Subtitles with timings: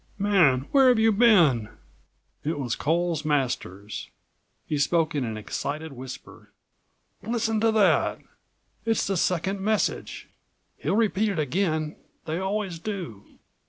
[0.17, 0.61] "Man!
[0.71, 1.69] where have you been?"
[2.43, 4.09] It was Coles Masters.
[4.65, 6.49] He spoke in an excited whisper.
[7.21, 8.17] "Listen to that!
[8.83, 10.27] It's the second message.
[10.77, 11.97] He'll repeat it again.
[12.25, 13.37] They always do."